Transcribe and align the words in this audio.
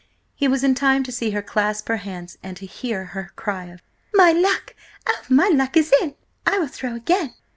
He 0.33 0.47
was 0.47 0.63
in 0.63 0.73
time 0.73 1.03
to 1.03 1.11
see 1.11 1.29
her 1.29 1.43
clap 1.43 1.87
her 1.87 1.97
hands 1.97 2.35
and 2.41 2.57
to 2.57 2.65
hear 2.65 3.05
her 3.13 3.33
cry 3.35 3.65
of: 3.65 3.83
"My 4.15 4.31
luck! 4.31 4.73
Oh, 5.05 5.21
my 5.29 5.47
luck 5.49 5.77
is 5.77 5.93
in! 6.01 6.15
I 6.43 6.57
will 6.57 6.65
throw 6.69 6.95
again!" 6.95 7.35